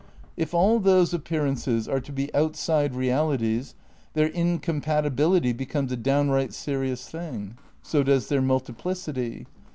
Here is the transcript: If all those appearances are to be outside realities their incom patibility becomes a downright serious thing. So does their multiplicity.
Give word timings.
If 0.35 0.51
all 0.55 0.79
those 0.79 1.13
appearances 1.13 1.87
are 1.87 1.99
to 1.99 2.11
be 2.11 2.33
outside 2.33 2.95
realities 2.95 3.75
their 4.15 4.29
incom 4.29 4.81
patibility 4.83 5.55
becomes 5.55 5.91
a 5.91 5.95
downright 5.95 6.55
serious 6.55 7.07
thing. 7.07 7.55
So 7.83 8.01
does 8.01 8.27
their 8.27 8.41
multiplicity. 8.41 9.45